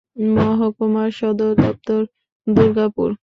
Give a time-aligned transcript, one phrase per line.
[0.35, 2.01] মহকুমার সদর দপ্তর
[2.47, 3.09] দুর্গাপুর।